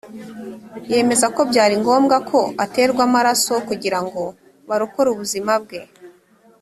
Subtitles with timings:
[0.91, 4.23] yemeza ko byari ngombwa ko aterwa amaraso kugira ngo
[4.67, 5.79] barokore ubuzima bwe